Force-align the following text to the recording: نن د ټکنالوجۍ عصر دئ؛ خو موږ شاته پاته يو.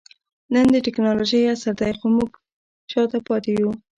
نن 0.53 0.65
د 0.73 0.77
ټکنالوجۍ 0.85 1.41
عصر 1.53 1.73
دئ؛ 1.79 1.93
خو 1.99 2.07
موږ 2.17 2.31
شاته 2.91 3.17
پاته 3.27 3.51
يو. 3.59 3.69